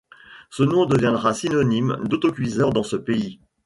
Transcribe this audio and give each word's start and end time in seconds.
Ce 0.49 0.63
nom 0.63 0.87
deviendra 0.87 1.31
synonyme 1.35 1.99
d'autocuiseur 2.07 2.73
dans 2.73 2.81
ce 2.81 2.95
pays. 2.95 3.39